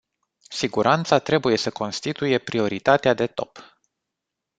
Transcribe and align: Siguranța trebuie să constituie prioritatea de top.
Siguranța 0.49 1.19
trebuie 1.19 1.57
să 1.57 1.69
constituie 1.69 2.37
prioritatea 2.37 3.13
de 3.13 3.27
top. 3.27 3.81